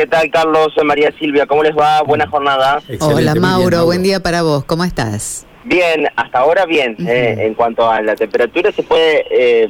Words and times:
¿Qué 0.00 0.06
tal, 0.06 0.30
Carlos? 0.30 0.68
María 0.82 1.12
Silvia, 1.18 1.44
¿cómo 1.44 1.62
les 1.62 1.76
va? 1.76 2.00
Buena 2.00 2.26
jornada. 2.26 2.78
Excelente, 2.88 3.04
Hola, 3.04 3.34
Mauro. 3.34 3.84
Buen 3.84 4.02
día 4.02 4.18
para 4.20 4.40
vos. 4.40 4.64
¿Cómo 4.64 4.82
estás? 4.82 5.46
Bien, 5.64 6.08
hasta 6.16 6.38
ahora 6.38 6.64
bien. 6.64 6.96
eh, 7.06 7.36
en 7.40 7.52
cuanto 7.52 7.86
a 7.90 8.00
la 8.00 8.16
temperatura, 8.16 8.72
se 8.72 8.82
puede, 8.82 9.26
eh, 9.30 9.68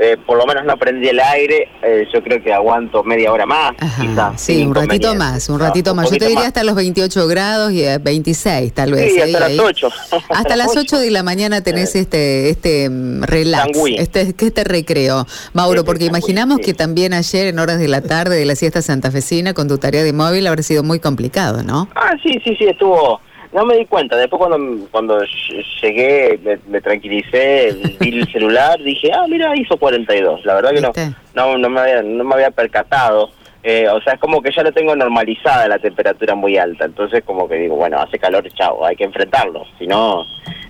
eh, 0.00 0.16
por 0.26 0.38
lo 0.38 0.46
menos 0.46 0.64
no 0.64 0.76
prendí 0.78 1.08
el 1.08 1.20
aire. 1.20 1.68
eh, 1.82 2.06
yo 2.12 2.22
creo 2.22 2.42
que 2.42 2.52
aguanto 2.52 3.04
media 3.04 3.32
hora 3.32 3.46
más. 3.46 3.72
Ajá, 3.78 4.02
quizás, 4.02 4.40
sí, 4.40 4.64
un 4.64 4.74
ratito 4.74 5.14
más, 5.14 5.48
un 5.48 5.58
No, 5.58 5.64
ratito 5.66 5.90
un 5.92 5.96
más. 5.98 6.10
Yo 6.10 6.16
te 6.18 6.24
diría 6.24 6.36
más. 6.40 6.46
hasta 6.48 6.64
los 6.64 6.74
28 6.74 7.26
grados 7.28 7.72
y 7.72 7.84
eh, 7.84 7.98
26 7.98 8.72
tal 8.72 8.92
vez. 8.92 9.12
Sí, 9.12 9.20
ahí, 9.20 9.34
hasta 9.34 9.40
las 9.40 9.50
ahí. 9.50 9.58
8. 9.60 9.88
Hasta 10.30 10.56
las 10.56 10.76
8 10.76 10.98
de 10.98 11.10
la 11.10 11.22
mañana 11.22 11.62
tenés 11.62 11.94
este 11.94 12.50
este 12.50 12.88
mm, 12.90 13.22
relax, 13.24 13.64
Sangüí. 13.76 13.96
este, 13.98 14.34
este 14.38 14.64
recreo. 14.64 15.26
Mauro, 15.52 15.80
Este 15.80 15.86
porque 15.86 16.04
imaginamos 16.06 16.58
que 16.58 16.74
también 16.74 17.12
ayer 17.14 17.48
en 17.48 17.58
horas 17.58 17.78
de 17.78 17.88
la 17.88 18.00
tarde 18.00 18.36
de 18.36 18.46
la 18.46 18.54
siesta 18.56 18.82
santafesina 18.82 19.54
con 19.54 19.68
tu 19.68 19.78
tarea 19.78 20.02
de 20.02 20.12
móvil 20.12 20.46
habrá 20.46 20.62
sido 20.62 20.82
muy 20.82 20.98
complicado, 20.98 21.62
¿no? 21.62 21.88
Ah, 21.94 22.12
sí, 22.22 22.40
sí, 22.44 22.56
sí, 22.58 22.64
estuvo. 22.64 23.20
No 23.52 23.64
me 23.64 23.76
di 23.76 23.86
cuenta. 23.86 24.16
Después 24.16 24.38
cuando, 24.38 24.86
cuando 24.90 25.20
ll- 25.22 25.64
llegué, 25.82 26.38
me, 26.42 26.58
me 26.68 26.80
tranquilicé, 26.80 27.76
vi 27.98 28.20
el 28.20 28.28
celular, 28.32 28.78
dije, 28.82 29.10
ah, 29.12 29.26
mira, 29.28 29.56
hizo 29.56 29.76
42. 29.76 30.44
La 30.44 30.54
verdad 30.54 30.70
que 30.70 30.80
no, 30.80 30.92
no, 31.34 31.58
no, 31.58 31.68
me, 31.70 31.80
había, 31.80 32.02
no 32.02 32.22
me 32.24 32.34
había 32.34 32.50
percatado. 32.50 33.30
Eh, 33.62 33.86
o 33.88 34.00
sea, 34.00 34.14
es 34.14 34.20
como 34.20 34.40
que 34.40 34.52
ya 34.52 34.62
lo 34.62 34.72
tengo 34.72 34.96
normalizada 34.96 35.68
la 35.68 35.78
temperatura 35.78 36.34
muy 36.34 36.56
alta. 36.56 36.84
Entonces 36.84 37.22
como 37.24 37.48
que 37.48 37.56
digo, 37.56 37.76
bueno, 37.76 37.98
hace 37.98 38.18
calor, 38.18 38.48
chao, 38.54 38.84
hay 38.86 38.96
que 38.96 39.04
enfrentarlo. 39.04 39.64
Si 39.78 39.86
no, 39.86 40.24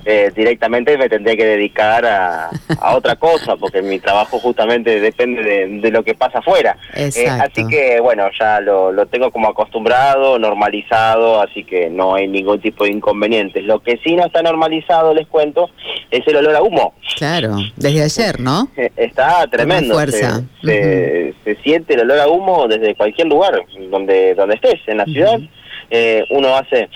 eh, 0.04 0.30
directamente 0.34 0.96
me 0.98 1.08
tendría 1.08 1.36
que 1.36 1.44
dedicar 1.44 2.04
a, 2.06 2.50
a 2.80 2.96
otra 2.96 3.16
cosa, 3.16 3.56
porque 3.56 3.82
mi 3.82 3.98
trabajo 3.98 4.38
justamente 4.38 5.00
depende 5.00 5.42
de, 5.42 5.66
de 5.80 5.90
lo 5.90 6.02
que 6.02 6.14
pasa 6.14 6.38
afuera. 6.38 6.76
Eh, 6.94 7.10
así 7.28 7.66
que, 7.68 8.00
bueno, 8.00 8.28
ya 8.38 8.60
lo, 8.60 8.92
lo 8.92 9.06
tengo 9.06 9.30
como 9.30 9.48
acostumbrado, 9.48 10.38
normalizado, 10.38 11.40
así 11.42 11.64
que 11.64 11.90
no 11.90 12.14
hay 12.14 12.28
ningún 12.28 12.60
tipo 12.60 12.84
de 12.84 12.90
inconvenientes. 12.90 13.64
Lo 13.64 13.80
que 13.80 13.98
sí 14.04 14.14
no 14.16 14.26
está 14.26 14.42
normalizado, 14.42 15.14
les 15.14 15.26
cuento, 15.26 15.70
es 16.10 16.26
el 16.26 16.36
olor 16.36 16.56
a 16.56 16.62
humo. 16.62 16.94
Claro, 17.16 17.56
desde 17.76 18.02
ayer, 18.02 18.40
¿no? 18.40 18.68
Está 18.96 19.46
tremendo. 19.48 19.94
fuerza. 19.94 20.42
Se, 20.62 20.66
se- 20.66 21.34
se 21.44 21.62
siente 21.62 21.94
el 21.94 22.00
olor 22.00 22.20
a 22.20 22.28
humo 22.28 22.68
desde 22.68 22.94
cualquier 22.94 23.26
lugar 23.28 23.60
donde 23.90 24.34
donde 24.34 24.54
estés, 24.56 24.80
en 24.86 24.98
la 24.98 25.04
ciudad. 25.04 25.38
Eh, 25.90 26.24
uno 26.30 26.54
hace 26.56 26.88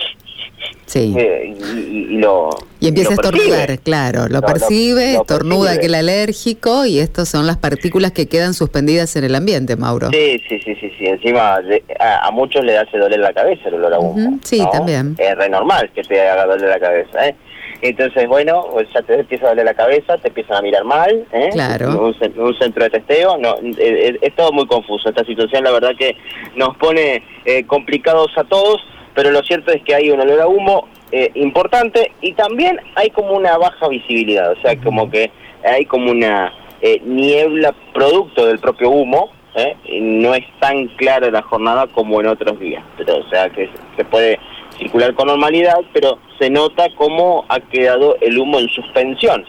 Sí. 0.86 1.14
eh, 1.16 1.54
y, 1.90 2.14
y 2.14 2.18
lo 2.18 2.50
Y 2.80 2.88
empieza 2.88 3.10
a 3.10 3.14
estornudar, 3.14 3.78
claro, 3.80 4.26
lo, 4.28 4.42
percibe, 4.42 5.14
lo 5.14 5.20
estornuda 5.22 5.60
percibe. 5.70 5.80
que 5.80 5.86
el 5.86 5.94
alérgico 5.94 6.84
y 6.86 6.98
estas 6.98 7.28
son 7.28 7.46
las 7.46 7.56
partículas 7.56 8.12
que 8.12 8.26
quedan 8.28 8.54
suspendidas 8.54 9.16
en 9.16 9.24
el 9.24 9.34
ambiente, 9.34 9.76
Mauro. 9.76 10.10
Sí, 10.10 10.40
sí, 10.48 10.60
sí, 10.64 10.74
sí, 10.80 10.90
sí. 10.98 11.06
Encima 11.06 11.58
a, 12.00 12.26
a 12.26 12.30
muchos 12.30 12.64
le 12.64 12.76
hace 12.78 12.98
doler 12.98 13.20
la 13.20 13.32
cabeza 13.32 13.68
el 13.68 13.74
olor 13.74 13.94
a 13.94 13.98
humo. 13.98 14.38
Sí, 14.42 14.60
¿no? 14.60 14.70
también. 14.70 15.16
Es 15.18 15.34
re 15.36 15.48
normal 15.48 15.90
que 15.94 16.02
te 16.02 16.20
haga 16.20 16.46
doler 16.46 16.68
la 16.68 16.78
cabeza, 16.80 17.28
¿eh? 17.28 17.34
Entonces, 17.82 18.26
bueno, 18.28 18.64
pues 18.72 18.86
ya 18.94 19.02
te 19.02 19.14
empieza 19.20 19.46
a 19.46 19.48
doler 19.50 19.64
la 19.66 19.74
cabeza, 19.74 20.16
te 20.18 20.28
empiezan 20.28 20.56
a 20.56 20.62
mirar 20.62 20.84
mal, 20.84 21.26
¿eh? 21.32 21.50
Claro. 21.52 21.90
Un, 22.08 22.40
un 22.40 22.58
centro 22.58 22.84
de 22.84 22.90
testeo, 22.90 23.36
no, 23.36 23.56
es, 23.56 23.76
es- 23.78 24.16
es 24.22 24.36
todo 24.36 24.52
muy 24.52 24.66
confuso. 24.66 25.08
Esta 25.10 25.24
situación, 25.24 25.64
la 25.64 25.70
verdad 25.72 25.90
que 25.98 26.16
nos 26.56 26.74
pone 26.78 27.22
eh, 27.44 27.64
complicados 27.66 28.30
a 28.36 28.44
todos, 28.44 28.80
pero 29.14 29.30
lo 29.30 29.42
cierto 29.42 29.72
es 29.72 29.82
que 29.82 29.94
hay 29.94 30.10
un 30.10 30.20
olor 30.20 30.40
a 30.40 30.48
humo 30.48 30.88
eh, 31.12 31.30
importante 31.34 32.12
y 32.20 32.32
también 32.32 32.80
hay 32.96 33.10
como 33.10 33.34
una 33.34 33.56
baja 33.56 33.88
visibilidad, 33.88 34.52
o 34.52 34.60
sea, 34.60 34.76
como 34.80 35.10
que 35.10 35.30
hay 35.64 35.86
como 35.86 36.10
una 36.10 36.52
eh, 36.80 37.00
niebla 37.04 37.74
producto 37.92 38.46
del 38.46 38.58
propio 38.58 38.90
humo, 38.90 39.30
¿eh? 39.54 39.76
Y 39.84 40.00
no 40.00 40.34
es 40.34 40.44
tan 40.60 40.88
clara 40.96 41.30
la 41.30 41.42
jornada 41.42 41.86
como 41.86 42.20
en 42.20 42.26
otros 42.26 42.58
días, 42.58 42.84
pero 42.96 43.18
o 43.18 43.28
sea 43.28 43.48
que 43.50 43.70
se 43.96 44.04
puede 44.04 44.38
circular 44.76 45.14
con 45.14 45.28
normalidad, 45.28 45.78
pero 45.92 46.18
se 46.38 46.50
nota 46.50 46.88
cómo 46.96 47.44
ha 47.48 47.60
quedado 47.60 48.16
el 48.20 48.38
humo 48.38 48.58
en 48.58 48.68
suspensión 48.68 49.44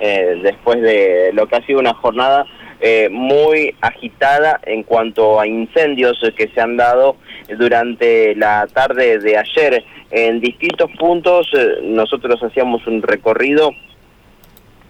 eh, 0.00 0.40
después 0.42 0.80
de 0.80 1.30
lo 1.34 1.46
que 1.46 1.56
ha 1.56 1.66
sido 1.66 1.78
una 1.78 1.94
jornada 1.94 2.46
eh, 2.80 3.08
muy 3.10 3.74
agitada 3.80 4.60
en 4.64 4.82
cuanto 4.82 5.40
a 5.40 5.46
incendios 5.46 6.18
que 6.36 6.48
se 6.48 6.60
han 6.60 6.76
dado 6.76 7.16
durante 7.58 8.34
la 8.36 8.66
tarde 8.66 9.18
de 9.18 9.36
ayer 9.36 9.84
en 10.10 10.40
distintos 10.40 10.90
puntos. 10.98 11.48
eh, 11.54 11.80
nosotros 11.82 12.42
hacíamos 12.42 12.86
un 12.86 13.02
recorrido 13.02 13.72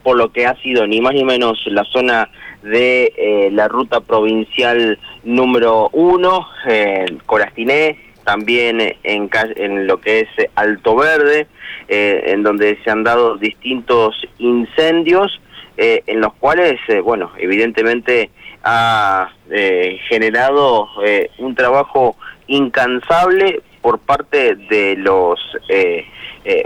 por 0.02 0.16
lo 0.16 0.32
que 0.32 0.46
ha 0.46 0.56
sido 0.62 0.86
ni 0.86 1.00
más 1.00 1.14
ni 1.14 1.24
menos 1.24 1.58
la 1.66 1.84
zona 1.84 2.30
de 2.62 3.12
eh, 3.16 3.50
la 3.52 3.68
ruta 3.68 4.00
provincial 4.00 4.98
número 5.24 5.88
uno, 5.92 6.48
eh, 6.66 7.06
Corastiné, 7.26 7.98
también 8.24 8.96
en, 9.02 9.86
lo 9.86 10.00
que 10.00 10.20
es 10.20 10.28
Alto 10.54 10.94
Verde, 10.96 11.46
eh, 11.88 12.22
en 12.26 12.42
donde 12.42 12.78
se 12.84 12.90
han 12.90 13.02
dado 13.02 13.36
distintos 13.36 14.14
incendios, 14.38 15.40
eh, 15.80 16.02
en 16.06 16.20
los 16.20 16.34
cuales, 16.34 16.78
eh, 16.88 17.00
bueno, 17.00 17.32
evidentemente 17.38 18.30
ha 18.62 19.30
eh, 19.50 19.98
generado 20.08 20.88
eh, 21.02 21.30
un 21.38 21.54
trabajo 21.54 22.16
incansable 22.46 23.62
por 23.80 23.98
parte 23.98 24.56
de 24.56 24.96
los 24.98 25.40
eh, 25.70 26.04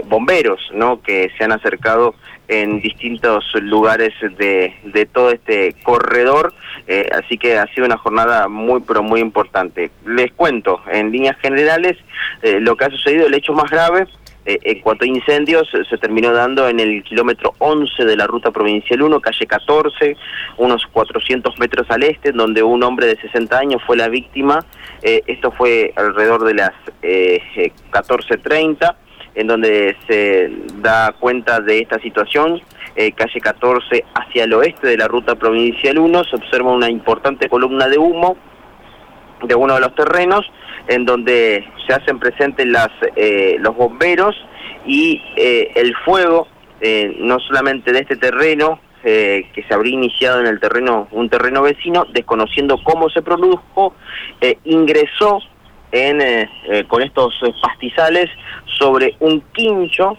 bomberos, 0.05 0.59
¿no? 0.73 1.01
Que 1.01 1.31
se 1.37 1.45
han 1.45 1.53
acercado 1.53 2.13
en 2.49 2.81
distintos 2.81 3.45
lugares 3.55 4.13
de, 4.37 4.73
de 4.83 5.05
todo 5.05 5.31
este 5.31 5.75
corredor, 5.83 6.53
así 7.11 7.37
que 7.37 7.57
ha 7.57 7.65
sido 7.73 7.85
una 7.85 7.97
jornada 7.97 8.47
muy 8.47 8.81
pero 8.81 9.01
muy 9.01 9.19
importante. 9.19 9.91
Les 10.05 10.31
cuento, 10.31 10.81
en 10.91 11.11
líneas 11.11 11.37
generales, 11.39 11.97
lo 12.41 12.75
que 12.75 12.85
ha 12.85 12.89
sucedido, 12.89 13.27
el 13.27 13.33
hecho 13.33 13.53
más 13.53 13.69
grave 13.69 14.07
eh, 14.45 14.59
en 14.61 14.79
cuanto 14.81 15.05
a 15.05 15.07
incendios, 15.07 15.67
eh, 15.73 15.83
se 15.89 15.97
terminó 15.97 16.31
dando 16.31 16.67
en 16.67 16.79
el 16.79 17.03
kilómetro 17.03 17.53
11 17.57 18.05
de 18.05 18.15
la 18.15 18.27
ruta 18.27 18.51
provincial 18.51 19.01
1, 19.01 19.19
calle 19.19 19.47
14, 19.47 20.15
unos 20.57 20.85
400 20.91 21.57
metros 21.59 21.89
al 21.89 22.03
este, 22.03 22.31
donde 22.31 22.61
un 22.61 22.83
hombre 22.83 23.07
de 23.07 23.17
60 23.17 23.57
años 23.57 23.81
fue 23.85 23.97
la 23.97 24.07
víctima. 24.07 24.63
Eh, 25.01 25.23
esto 25.27 25.51
fue 25.51 25.93
alrededor 25.95 26.43
de 26.45 26.53
las 26.53 26.73
eh, 27.01 27.41
eh, 27.55 27.71
14.30, 27.91 28.95
en 29.35 29.47
donde 29.47 29.95
se 30.07 30.51
da 30.81 31.13
cuenta 31.19 31.59
de 31.59 31.79
esta 31.79 31.99
situación. 31.99 32.61
Eh, 32.95 33.11
calle 33.11 33.41
14 33.41 34.05
hacia 34.13 34.45
el 34.45 34.53
oeste 34.53 34.87
de 34.87 34.97
la 34.97 35.07
ruta 35.07 35.35
provincial 35.35 35.97
1, 35.97 36.23
se 36.23 36.35
observa 36.37 36.71
una 36.71 36.89
importante 36.89 37.49
columna 37.49 37.89
de 37.89 37.97
humo 37.97 38.37
de 39.43 39.55
uno 39.55 39.75
de 39.75 39.81
los 39.81 39.95
terrenos 39.95 40.45
en 40.87 41.05
donde 41.05 41.67
se 41.87 41.93
hacen 41.93 42.19
presentes 42.19 42.65
las 42.67 42.89
eh, 43.15 43.57
los 43.59 43.75
bomberos 43.75 44.35
y 44.85 45.21
eh, 45.35 45.71
el 45.75 45.95
fuego 45.97 46.47
eh, 46.81 47.15
no 47.19 47.39
solamente 47.39 47.91
de 47.91 47.99
este 47.99 48.17
terreno 48.17 48.79
eh, 49.03 49.49
que 49.53 49.63
se 49.63 49.73
habría 49.73 49.93
iniciado 49.93 50.41
en 50.41 50.47
el 50.47 50.59
terreno 50.59 51.07
un 51.11 51.29
terreno 51.29 51.61
vecino 51.61 52.05
desconociendo 52.11 52.77
cómo 52.83 53.09
se 53.09 53.21
produjo 53.21 53.93
eh, 54.41 54.57
ingresó 54.65 55.39
en 55.91 56.49
con 56.87 57.01
estos 57.01 57.39
pastizales 57.61 58.29
sobre 58.77 59.15
un 59.21 59.41
quincho 59.53 60.17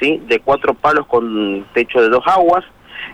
sí 0.00 0.22
de 0.26 0.38
cuatro 0.40 0.72
palos 0.72 1.06
con 1.06 1.66
techo 1.74 2.00
de 2.00 2.08
dos 2.08 2.24
aguas 2.26 2.64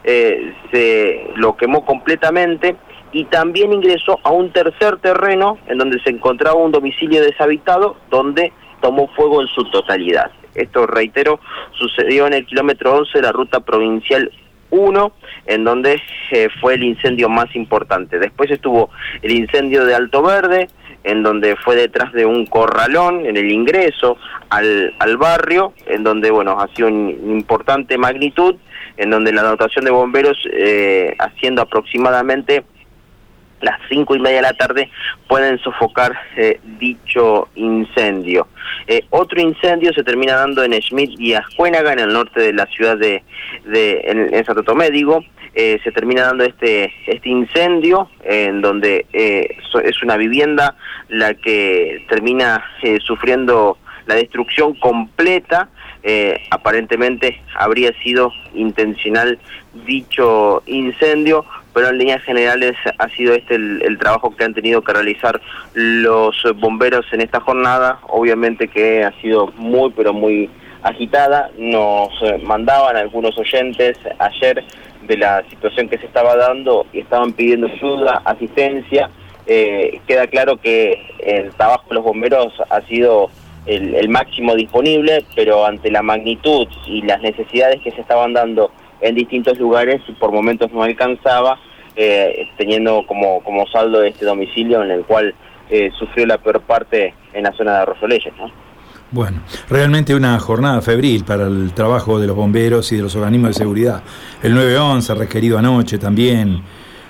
se 0.05 1.31
lo 1.35 1.57
quemó 1.57 1.85
completamente 1.85 2.77
y 3.15 3.25
también 3.27 3.73
ingresó 3.73 4.19
a 4.25 4.33
un 4.33 4.51
tercer 4.51 4.97
terreno 4.97 5.57
en 5.69 5.79
donde 5.79 6.01
se 6.01 6.11
encontraba 6.11 6.57
un 6.57 6.73
domicilio 6.73 7.23
deshabitado 7.23 7.97
donde 8.11 8.53
tomó 8.83 9.07
fuego 9.15 9.41
en 9.41 9.47
su 9.49 9.65
totalidad. 9.71 10.33
Esto, 10.55 10.87
reitero, 10.87 11.39
sucedió 11.73 12.27
en 12.27 12.35
el 12.35 12.45
kilómetro 12.45 12.93
11 12.93 13.11
de 13.15 13.23
la 13.23 13.31
ruta 13.31 13.61
provincial 13.61 14.33
1, 14.71 15.13
en 15.47 15.65
donde 15.65 16.03
eh, 16.33 16.49
fue 16.61 16.75
el 16.75 16.83
incendio 16.83 17.29
más 17.29 17.55
importante. 17.55 18.19
Después 18.19 18.51
estuvo 18.51 18.91
el 19.23 19.31
incendio 19.31 19.85
de 19.85 19.95
Alto 19.95 20.21
Verde, 20.21 20.69
en 21.05 21.23
donde 21.23 21.55
fue 21.55 21.77
detrás 21.77 22.13
de 22.13 22.27
un 22.27 22.47
corralón, 22.47 23.27
en 23.27 23.37
el 23.37 23.50
ingreso 23.50 24.17
al, 24.50 24.93
al 24.99 25.17
barrio, 25.19 25.73
en 25.87 26.03
donde, 26.03 26.33
bueno, 26.33 26.59
ha 26.59 26.67
sido 26.75 26.88
una 26.88 27.12
importante 27.12 27.97
magnitud, 27.97 28.56
en 28.97 29.11
donde 29.11 29.33
la 29.33 29.43
dotación 29.43 29.85
de 29.85 29.93
bomberos, 29.93 30.37
eh, 30.53 31.15
haciendo 31.19 31.62
aproximadamente 31.62 32.65
las 33.64 33.81
cinco 33.88 34.14
y 34.14 34.20
media 34.20 34.37
de 34.37 34.43
la 34.43 34.52
tarde 34.52 34.90
pueden 35.26 35.58
sofocar 35.58 36.12
eh, 36.37 36.61
dicho 36.78 37.49
incendio. 37.55 38.46
Eh, 38.87 39.02
otro 39.11 39.40
incendio 39.40 39.93
se 39.93 40.05
termina 40.05 40.34
dando 40.37 40.62
en 40.62 40.72
Schmidt 40.81 41.19
y 41.19 41.34
Ascuénaga, 41.34 41.93
en 41.93 41.99
el 42.00 42.12
norte 42.12 42.40
de 42.40 42.52
la 42.52 42.66
ciudad 42.66 42.96
de, 42.96 43.22
de 43.64 44.00
en, 44.05 44.34
en 44.34 44.44
Santo 44.44 44.62
Tomé, 44.62 44.90
digo. 44.90 45.25
Eh, 45.56 45.78
se 45.84 45.93
termina 45.93 46.22
dando 46.22 46.43
este 46.43 46.93
este 47.06 47.28
incendio 47.28 48.11
en 48.25 48.61
donde 48.61 49.06
so- 49.70 49.78
es 49.78 50.02
una 50.02 50.16
vivienda 50.16 50.75
la 51.08 51.34
que 51.34 52.05
termina 52.08 52.64
sufriendo 53.06 53.78
la 54.06 54.16
destrucción 54.16 54.75
completa 54.75 55.69
eh, 56.02 56.40
aparentemente 56.50 57.40
habría 57.55 57.93
sido 58.02 58.32
intencional 58.55 59.38
dicho 59.87 60.62
incendio 60.66 61.44
pero 61.75 61.88
en 61.88 61.99
líneas 61.99 62.23
generales 62.23 62.76
ha 62.99 63.09
sido 63.11 63.35
este 63.35 63.56
el, 63.56 63.99
trabajo 63.99 64.35
que 64.35 64.44
han 64.44 64.55
tenido 64.55 64.82
que 64.82 64.93
realizar 64.93 65.41
los 65.75 66.37
bomberos 66.56 67.05
en 67.12 67.21
esta 67.21 67.41
jornada, 67.41 67.99
obviamente 68.09 68.69
que 68.69 69.05
ha 69.05 69.12
sido 69.21 69.49
muy, 69.56 69.91
pero 69.91 70.15
muy 70.15 70.49
agitada, 70.82 71.50
nos 71.59 72.11
mandaban 72.43 72.97
algunos 72.97 73.37
oyentes 73.38 73.99
ayer 74.19 74.62
de 75.06 75.17
la 75.17 75.43
situación 75.50 75.88
que 75.88 75.99
se 75.99 76.06
estaba 76.06 76.37
dando 76.37 76.87
y 76.93 77.00
estaban 77.00 77.32
pidiendo 77.32 77.67
ayuda, 77.67 78.23
asistencia, 78.25 79.11
eh, 79.47 80.00
queda 80.06 80.26
claro 80.26 80.56
que 80.59 81.03
el 81.19 81.50
trabajo 81.55 81.85
de 81.88 81.94
los 81.97 82.05
bomberos 82.05 82.53
ha 82.71 82.81
sido 82.82 83.31
el, 83.67 84.09
máximo 84.09 84.55
disponible, 84.55 85.25
pero 85.35 85.65
ante 85.65 85.91
la 85.91 86.03
magnitud 86.03 86.69
y 86.87 87.03
las 87.03 87.21
necesidades 87.23 87.81
que 87.82 87.91
se 87.91 88.00
estaban 88.00 88.32
dando 88.32 88.71
en 89.00 89.14
distintos 89.14 89.58
lugares, 89.58 90.00
por 90.19 90.32
momentos 90.32 90.73
no 90.73 90.82
alcanzaba, 90.82 91.58
eh, 91.96 92.49
teniendo 92.56 93.05
como, 93.06 93.43
como 93.43 93.67
saldo 93.69 94.02
este 94.02 94.25
domicilio 94.25 94.82
en 94.82 94.91
el 94.91 95.05
cual 95.05 95.35
eh, 95.70 95.91
sufrió 95.99 96.26
la 96.26 96.38
peor 96.38 96.61
parte 96.61 97.14
en 97.32 97.44
la 97.44 97.52
zona 97.52 97.73
de 97.73 97.79
Arroyo 97.79 98.19
¿no? 98.38 98.64
Bueno, 99.11 99.43
realmente 99.69 100.14
una 100.14 100.38
jornada 100.41 100.82
febril 100.82 101.25
para 101.25 101.46
el 101.46 101.73
trabajo 101.73 102.19
de 102.19 102.26
los 102.26 102.35
bomberos 102.35 102.91
y 102.91 102.96
de 102.96 103.02
los 103.02 103.14
organismos 103.14 103.50
de 103.50 103.55
seguridad. 103.55 104.02
El 104.43 104.55
911 104.55 105.14
requerido 105.14 105.56
anoche 105.56 105.99
también 105.99 106.62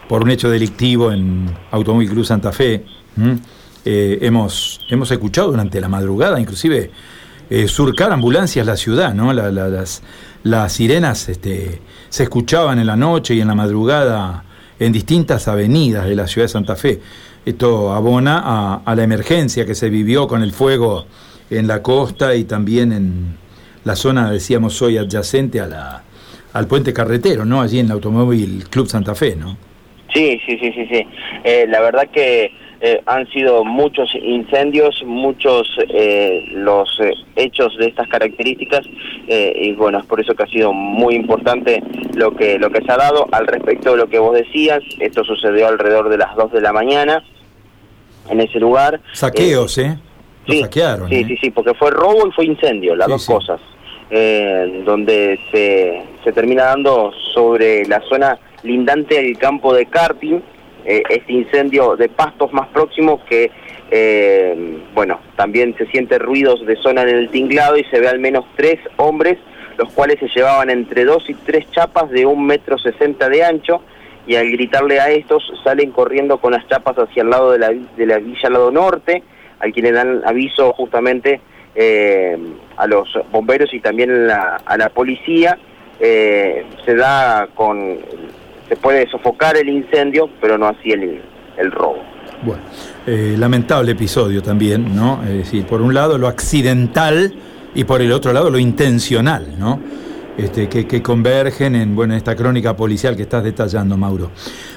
por 0.07 0.23
un 0.23 0.31
hecho 0.31 0.51
delictivo 0.51 1.11
en 1.13 1.47
Automóvil 1.71 2.11
Cruz 2.11 2.29
Santa 2.29 2.53
Fe. 2.53 2.85
Eh, 3.87 4.19
hemos, 4.21 4.81
hemos 4.91 5.11
escuchado 5.11 5.51
durante 5.51 5.81
la 5.81 5.89
madrugada, 5.89 6.39
inclusive, 6.39 6.91
eh, 7.51 7.69
surcar 7.69 8.13
ambulancias 8.13 8.67
la 8.67 8.77
ciudad, 8.77 9.15
¿no? 9.15 9.33
las, 9.33 10.03
las 10.45 10.73
sirenas 10.73 11.29
este, 11.29 11.81
se 12.09 12.23
escuchaban 12.23 12.79
en 12.79 12.87
la 12.87 12.97
noche 12.97 13.35
y 13.35 13.41
en 13.41 13.49
la 13.49 13.55
madrugada 13.55 14.45
en 14.79 14.93
distintas 14.93 15.49
avenidas 15.49 16.07
de 16.07 16.15
la 16.15 16.27
ciudad 16.27 16.45
de 16.45 16.53
Santa 16.53 16.77
Fe. 16.77 17.01
Esto 17.45 17.93
abona 17.93 18.41
a, 18.45 18.83
a 18.85 18.95
la 18.95 19.03
emergencia 19.03 19.67
que 19.67 19.75
se 19.75 19.91
vivió 19.91 20.27
con 20.27 20.43
el 20.43 20.53
fuego 20.53 21.07
en 21.51 21.67
la 21.67 21.83
costa 21.83 22.35
y 22.35 22.45
también 22.45 22.93
en 22.93 23.37
la 23.85 23.97
zona, 23.97 24.31
decíamos 24.31 24.81
hoy, 24.81 24.97
adyacente 24.97 25.61
a 25.61 25.67
la, 25.67 26.03
al 26.53 26.67
puente 26.67 26.93
carretero, 26.93 27.45
¿no? 27.45 27.61
Allí 27.61 27.79
en 27.79 27.87
el 27.87 27.93
Automóvil 27.93 28.65
Club 28.71 28.87
Santa 28.87 29.15
Fe, 29.15 29.37
¿no? 29.37 29.57
Sí, 30.13 30.41
sí, 30.47 30.57
sí, 30.59 30.73
sí, 30.73 30.87
sí. 30.91 31.07
Eh, 31.43 31.67
la 31.69 31.81
verdad 31.81 32.09
que 32.13 32.51
eh, 32.87 33.01
han 33.07 33.27
sido 33.31 33.65
muchos 33.65 34.15
incendios, 34.15 35.03
muchos 35.07 35.67
eh, 35.89 36.45
los 36.53 36.87
hechos 37.35 37.75
de 37.79 37.87
estas 37.87 38.07
características 38.09 38.83
y 39.27 39.73
bueno, 39.73 40.01
es 40.01 40.05
por 40.05 40.21
eso 40.21 40.35
que 40.35 40.43
ha 40.43 40.47
sido 40.49 40.75
muy 40.75 41.15
importante 41.15 41.83
lo 42.13 42.37
que 42.37 42.59
lo 42.59 42.69
que 42.69 42.83
se 42.83 42.93
ha 42.93 42.99
dado. 42.99 43.27
Al 43.33 43.47
respecto 43.47 43.93
de 43.93 43.97
lo 43.97 44.09
que 44.09 44.19
vos 44.19 44.35
decías, 44.35 44.83
esto 45.01 45.25
sucedió 45.25 45.69
alrededor 45.69 46.11
de 46.11 46.19
las 46.19 46.37
2 46.37 46.53
de 46.53 46.61
la 46.61 46.75
mañana 46.75 47.25
en 48.29 48.43
ese 48.43 48.61
lugar. 48.61 49.01
Saqueos, 49.15 49.79
¿eh? 49.79 49.97
sí, 50.47 50.61
saquearon. 50.61 51.09
Sí, 51.09 51.25
sí, 51.25 51.39
sí, 51.41 51.51
porque 51.53 51.73
fue 51.73 51.91
robo 51.91 52.27
y 52.29 52.33
fue 52.33 52.45
incendio, 52.45 52.95
las 52.95 53.09
dos 53.09 53.25
cosas. 53.25 53.63
donde 54.11 55.41
se, 55.51 56.03
se 56.23 56.33
termina 56.33 56.65
dando 56.65 57.13
sobre 57.33 57.87
la 57.87 58.03
zona 58.11 58.39
lindante 58.63 59.19
al 59.19 59.39
campo 59.39 59.73
de 59.73 59.87
karting, 59.87 60.43
eh, 60.87 61.03
este 61.09 61.33
incendio 61.33 61.97
de 61.97 62.11
pastos 62.11 62.53
más 62.53 62.69
próximo 62.69 63.25
que, 63.25 63.51
eh, 63.91 64.79
bueno, 64.95 65.19
también 65.35 65.75
se 65.79 65.87
siente 65.87 66.19
ruidos 66.19 66.67
de 66.67 66.77
zona 66.77 67.03
en 67.03 67.09
el 67.09 67.31
tinglado 67.31 67.79
y 67.79 67.85
se 67.85 68.01
ve 68.01 68.09
al 68.09 68.19
menos 68.19 68.45
tres 68.55 68.79
hombres, 68.97 69.39
los 69.79 69.91
cuales 69.93 70.19
se 70.21 70.29
llevaban 70.29 70.69
entre 70.69 71.05
dos 71.05 71.29
y 71.29 71.35
tres 71.35 71.71
chapas 71.71 72.11
de 72.11 72.27
un 72.27 72.45
metro 72.47 72.77
sesenta 72.79 73.29
de 73.29 73.45
ancho, 73.45 73.81
y 74.27 74.37
al 74.37 74.51
gritarle 74.51 75.01
a 75.01 75.11
estos 75.11 75.43
salen 75.63 75.91
corriendo 75.91 76.39
con 76.39 76.53
las 76.53 76.67
chapas 76.69 76.97
hacia 76.97 77.23
el 77.23 77.31
lado 77.31 77.53
de 77.53 77.59
la, 77.59 77.71
de 77.71 78.07
la 78.07 78.19
villa 78.19 78.51
lado 78.51 78.71
norte, 78.71 79.23
al 79.61 79.73
quien 79.73 79.87
le 79.87 79.93
dan 79.93 80.23
aviso 80.27 80.73
justamente 80.75 81.41
eh, 81.75 82.37
a 82.77 82.87
los 82.87 83.09
bomberos 83.31 83.73
y 83.73 83.81
también 83.81 84.31
a 84.31 84.77
la 84.77 84.89
policía. 84.91 85.59
se 85.99 86.95
da 86.95 87.49
con 87.55 87.99
se 88.69 88.77
puede 88.77 89.09
sofocar 89.11 89.57
el 89.57 89.69
incendio, 89.69 90.29
pero 90.41 90.59
no 90.59 90.69
así 90.69 90.91
el, 90.91 91.23
el 91.57 91.71
robo. 91.71 92.03
Bueno, 92.43 92.63
eh, 93.07 93.37
lamentable 93.39 93.93
episodio 93.93 94.43
también, 94.43 94.95
¿no? 94.95 95.23
Es 95.23 95.37
decir, 95.37 95.67
por 95.67 95.81
un 95.81 95.95
lado 95.95 96.19
lo 96.19 96.29
accidental 96.29 97.35
y 97.75 97.85
por 97.85 98.03
el 98.03 98.13
otro 98.13 98.33
lado 98.33 98.51
lo 98.51 98.59
intencional, 98.59 99.59
¿no? 99.59 99.81
Este, 100.37 100.69
que, 100.69 100.87
que, 100.87 101.01
convergen 101.01 101.77
en 101.77 101.95
bueno, 101.95 102.15
esta 102.17 102.35
crónica 102.35 102.75
policial 102.77 103.15
que 103.15 103.23
estás 103.23 103.45
detallando, 103.45 103.97
Mauro. 103.97 104.33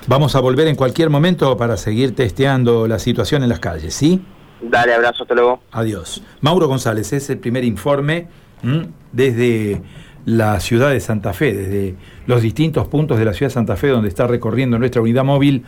Vamos 0.05 0.35
a 0.35 0.39
volver 0.39 0.67
en 0.67 0.75
cualquier 0.75 1.09
momento 1.09 1.57
para 1.57 1.77
seguir 1.77 2.15
testeando 2.15 2.87
la 2.87 2.99
situación 2.99 3.41
en 3.41 3.49
las 3.49 3.59
calles, 3.59 3.95
¿sí? 3.95 4.21
Dale, 4.61 4.93
abrazo, 4.93 5.23
hasta 5.23 5.33
luego. 5.33 5.59
Adiós. 5.71 6.23
Mauro 6.41 6.67
González, 6.67 7.11
es 7.11 7.29
el 7.31 7.39
primer 7.39 7.63
informe 7.63 8.27
desde 9.11 9.81
la 10.27 10.59
ciudad 10.59 10.91
de 10.91 10.99
Santa 10.99 11.31
Fe, 11.31 11.53
desde 11.53 11.95
los 12.25 12.41
distintos 12.41 12.89
puntos 12.89 13.17
de 13.17 13.23
la 13.23 13.33
ciudad 13.33 13.49
de 13.49 13.53
Santa 13.53 13.77
Fe 13.77 13.87
donde 13.87 14.09
está 14.09 14.27
recorriendo 14.27 14.77
nuestra 14.77 15.01
unidad 15.01 15.23
móvil 15.23 15.63